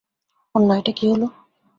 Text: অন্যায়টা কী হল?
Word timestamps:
অন্যায়টা 0.55 0.91
কী 0.97 1.05
হল? 1.11 1.21